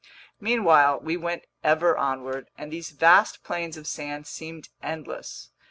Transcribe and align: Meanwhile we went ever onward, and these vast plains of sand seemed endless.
Meanwhile 0.39 0.99
we 1.01 1.15
went 1.15 1.45
ever 1.63 1.95
onward, 1.95 2.49
and 2.57 2.71
these 2.73 2.89
vast 2.89 3.43
plains 3.43 3.77
of 3.77 3.85
sand 3.85 4.25
seemed 4.25 4.69
endless. 4.81 5.51